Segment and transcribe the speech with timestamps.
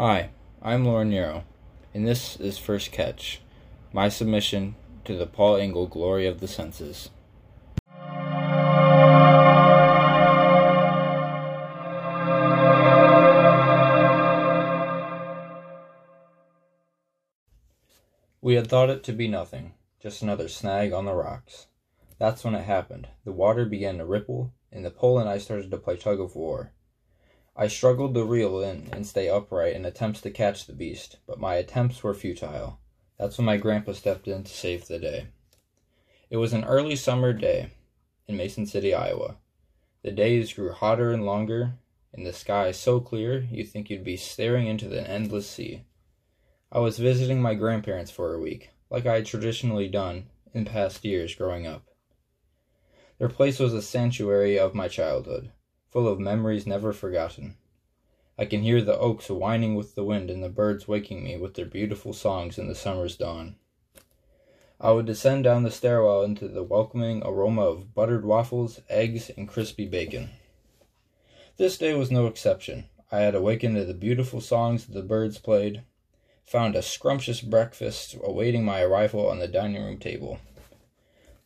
[0.00, 0.30] Hi,
[0.62, 1.42] I'm Lauren Nero,
[1.92, 3.40] and this is First Catch,
[3.92, 7.10] my submission to the Paul Engle Glory of the Senses.
[18.40, 21.66] We had thought it to be nothing, just another snag on the rocks.
[22.20, 23.08] That's when it happened.
[23.24, 26.36] The water began to ripple, and the pole and I started to play tug of
[26.36, 26.72] war.
[27.60, 31.40] I struggled to reel in and stay upright in attempts to catch the beast, but
[31.40, 32.78] my attempts were futile.
[33.18, 35.26] That's when my grandpa stepped in to save the day.
[36.30, 37.70] It was an early summer day
[38.28, 39.38] in Mason City, Iowa.
[40.02, 41.74] The days grew hotter and longer,
[42.12, 45.82] and the sky so clear you'd think you'd be staring into the endless sea.
[46.70, 51.04] I was visiting my grandparents for a week, like I had traditionally done in past
[51.04, 51.82] years growing up.
[53.18, 55.50] Their place was a sanctuary of my childhood,
[55.90, 57.56] full of memories never forgotten.
[58.38, 61.54] I can hear the oaks whining with the wind and the birds waking me with
[61.54, 63.56] their beautiful songs in the summer's dawn.
[64.80, 69.48] I would descend down the stairwell into the welcoming aroma of buttered waffles, eggs, and
[69.48, 70.30] crispy bacon.
[71.56, 72.84] This day was no exception.
[73.10, 75.82] I had awakened to the beautiful songs that the birds played,
[76.44, 80.38] found a scrumptious breakfast awaiting my arrival on the dining room table.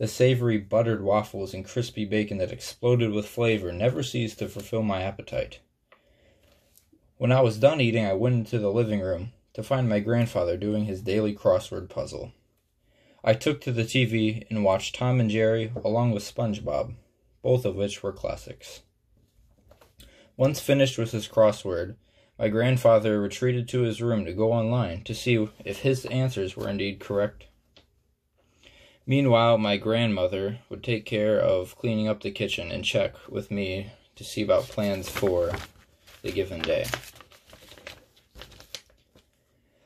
[0.00, 4.82] The savory buttered waffles and crispy bacon that exploded with flavor never ceased to fulfill
[4.82, 5.58] my appetite.
[7.18, 10.56] When I was done eating, I went into the living room to find my grandfather
[10.56, 12.32] doing his daily crossword puzzle.
[13.22, 16.94] I took to the TV and watched Tom and Jerry along with SpongeBob,
[17.42, 18.80] both of which were classics.
[20.34, 21.96] Once finished with his crossword,
[22.38, 26.70] my grandfather retreated to his room to go online to see if his answers were
[26.70, 27.48] indeed correct.
[29.10, 33.90] Meanwhile, my grandmother would take care of cleaning up the kitchen and check with me
[34.14, 35.50] to see about plans for
[36.22, 36.86] the given day.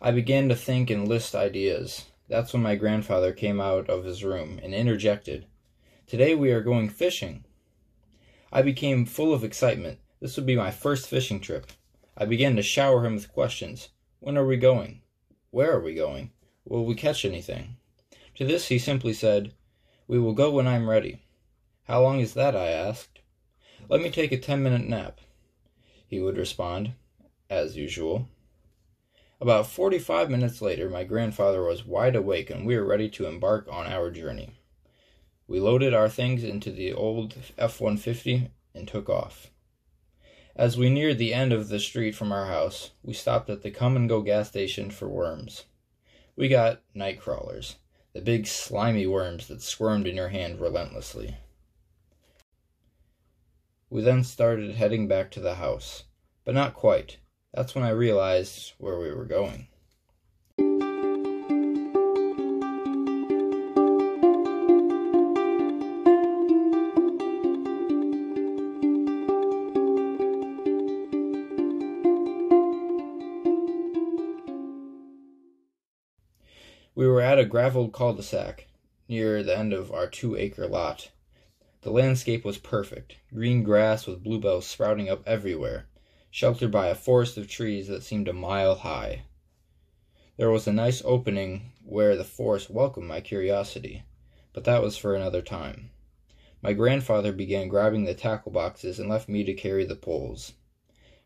[0.00, 2.04] I began to think and list ideas.
[2.28, 5.46] That's when my grandfather came out of his room and interjected,
[6.06, 7.44] Today we are going fishing.
[8.52, 9.98] I became full of excitement.
[10.20, 11.66] This would be my first fishing trip.
[12.16, 13.88] I began to shower him with questions.
[14.20, 15.02] When are we going?
[15.50, 16.30] Where are we going?
[16.64, 17.78] Will we catch anything?
[18.38, 19.52] To this he simply said,
[20.06, 21.24] We will go when I am ready.
[21.88, 22.54] How long is that?
[22.54, 23.18] I asked.
[23.88, 25.18] Let me take a ten minute nap,
[26.06, 26.92] he would respond,
[27.50, 28.28] as usual.
[29.40, 33.26] About forty five minutes later, my grandfather was wide awake and we were ready to
[33.26, 34.50] embark on our journey.
[35.48, 39.50] We loaded our things into the old F 150 and took off.
[40.54, 43.72] As we neared the end of the street from our house, we stopped at the
[43.72, 45.64] Kum & Go gas station for worms.
[46.36, 47.74] We got night crawlers
[48.12, 51.36] the big slimy worms that squirmed in your hand relentlessly.
[53.90, 56.04] We then started heading back to the house,
[56.44, 57.18] but not quite.
[57.54, 59.68] That's when I realized where we were going.
[76.98, 78.66] We were at a graveled cul-de-sac
[79.08, 81.12] near the end of our two acre lot.
[81.82, 85.86] The landscape was perfect green grass with bluebells sprouting up everywhere,
[86.28, 89.22] sheltered by a forest of trees that seemed a mile high.
[90.38, 94.02] There was a nice opening where the forest welcomed my curiosity,
[94.52, 95.90] but that was for another time.
[96.62, 100.54] My grandfather began grabbing the tackle boxes and left me to carry the poles.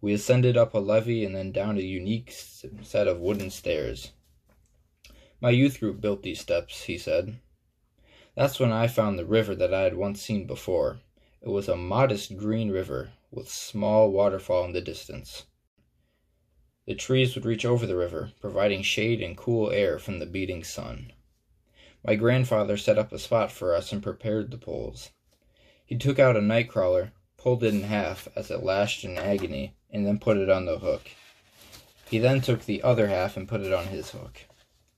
[0.00, 4.12] We ascended up a levee and then down a unique set of wooden stairs.
[5.40, 7.38] My youth group built these steps, he said.
[8.34, 11.00] That's when I found the river that I had once seen before.
[11.42, 15.44] It was a modest green river, with small waterfall in the distance.
[16.86, 20.64] The trees would reach over the river, providing shade and cool air from the beating
[20.64, 21.12] sun.
[22.04, 25.10] My grandfather set up a spot for us and prepared the poles.
[25.84, 29.74] He took out a night crawler, pulled it in half as it lashed in agony,
[29.90, 31.10] and then put it on the hook.
[32.08, 34.40] He then took the other half and put it on his hook.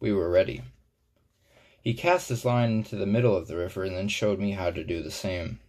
[0.00, 0.62] We were ready.
[1.82, 4.70] He cast his line into the middle of the river and then showed me how
[4.70, 5.60] to do the same.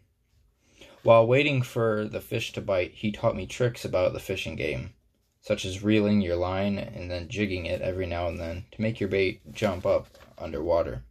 [1.02, 4.94] While waiting for the fish to bite, he taught me tricks about the fishing game,
[5.42, 9.00] such as reeling your line and then jigging it every now and then to make
[9.00, 11.04] your bait jump up underwater.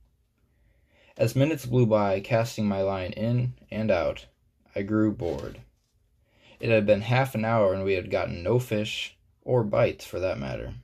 [1.17, 4.27] As minutes blew by, casting my line in and out,
[4.77, 5.61] I grew bored.
[6.61, 10.21] It had been half an hour and we had gotten no fish, or bites for
[10.21, 10.75] that matter.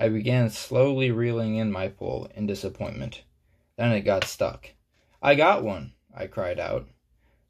[0.00, 3.24] I began slowly reeling in my pole in disappointment.
[3.76, 4.70] Then it got stuck.
[5.20, 6.86] I got one, I cried out.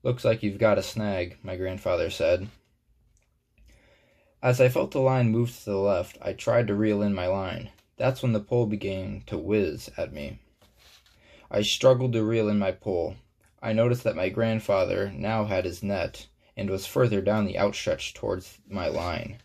[0.03, 2.49] Looks like you've got a snag, my grandfather said.
[4.43, 7.27] As I felt the line move to the left, I tried to reel in my
[7.27, 7.69] line.
[7.99, 10.39] That's when the pole began to whiz at me.
[11.51, 13.17] I struggled to reel in my pole.
[13.61, 18.17] I noticed that my grandfather now had his net and was further down the outstretched
[18.17, 19.39] towards my line.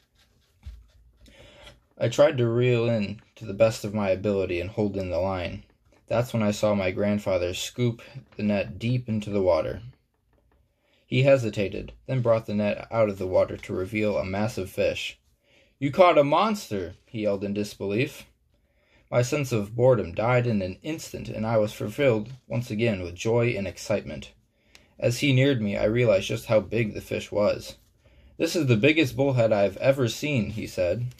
[1.98, 5.20] I tried to reel in to the best of my ability and hold in the
[5.20, 5.64] line.
[6.08, 8.02] That's when I saw my grandfather scoop
[8.36, 9.82] the net deep into the water.
[11.06, 15.20] He hesitated, then brought the net out of the water to reveal a massive fish.
[15.78, 16.96] You caught a monster!
[17.06, 18.26] he yelled in disbelief.
[19.12, 23.14] My sense of boredom died in an instant, and I was fulfilled once again with
[23.14, 24.32] joy and excitement.
[24.98, 27.78] As he neared me, I realized just how big the fish was.
[28.38, 31.14] This is the biggest bullhead I have ever seen, he said.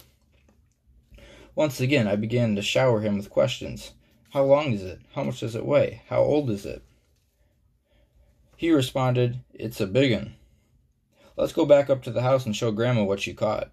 [1.56, 3.94] Once again, I began to shower him with questions.
[4.32, 5.00] How long is it?
[5.14, 6.02] How much does it weigh?
[6.08, 6.82] How old is it?
[8.58, 10.34] He responded, It's a big un.
[11.38, 13.70] Let's go back up to the house and show Grandma what she caught.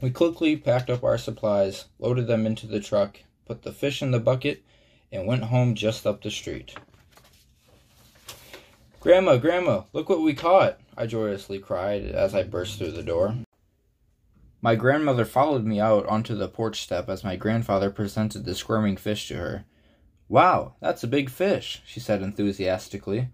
[0.00, 4.10] We quickly packed up our supplies, loaded them into the truck, put the fish in
[4.10, 4.62] the bucket,
[5.12, 6.74] and went home just up the street.
[9.00, 10.80] Grandma, Grandma, look what we caught!
[10.96, 13.36] I joyously cried as I burst through the door.
[14.66, 18.96] My grandmother followed me out onto the porch step as my grandfather presented the squirming
[18.96, 19.64] fish to her.
[20.28, 23.28] Wow, that's a big fish, she said enthusiastically.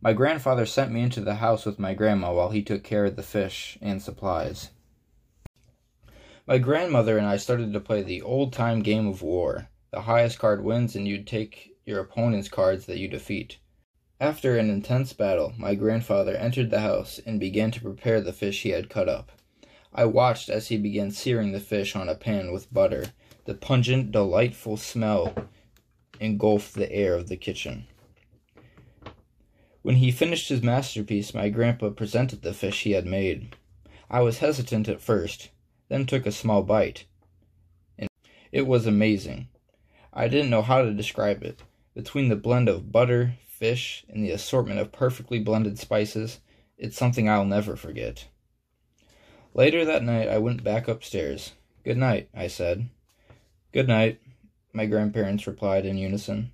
[0.00, 3.16] My grandfather sent me into the house with my grandma while he took care of
[3.16, 4.70] the fish and supplies.
[6.46, 9.70] My grandmother and I started to play the old time game of war.
[9.90, 13.58] The highest card wins, and you take your opponent's cards that you defeat.
[14.20, 18.62] After an intense battle, my grandfather entered the house and began to prepare the fish
[18.62, 19.32] he had cut up.
[19.94, 23.12] I watched as he began searing the fish on a pan with butter.
[23.46, 25.34] The pungent, delightful smell
[26.20, 27.86] engulfed the air of the kitchen.
[29.82, 33.56] When he finished his masterpiece, my grandpa presented the fish he had made.
[34.10, 35.50] I was hesitant at first,
[35.88, 37.04] then took a small bite.
[37.98, 38.08] And
[38.52, 39.48] it was amazing.
[40.12, 41.62] I didn't know how to describe it.
[41.94, 46.40] Between the blend of butter, fish, and the assortment of perfectly blended spices,
[46.76, 48.28] it's something I'll never forget.
[49.58, 51.50] Later that night, I went back upstairs.
[51.82, 52.90] Good night, I said.
[53.72, 54.20] Good night,
[54.72, 56.52] my grandparents replied in unison.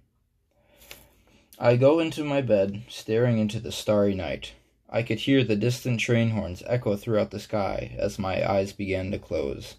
[1.59, 4.55] I go into my bed, staring into the starry night.
[4.89, 9.11] I could hear the distant train horns echo throughout the sky as my eyes began
[9.11, 9.75] to close.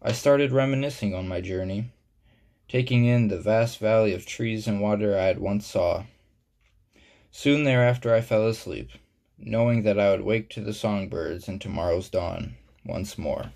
[0.00, 1.90] I started reminiscing on my journey,
[2.70, 6.04] taking in the vast valley of trees and water I had once saw.
[7.30, 8.92] Soon thereafter I fell asleep,
[9.38, 13.52] knowing that I would wake to the songbirds in tomorrow's dawn once more.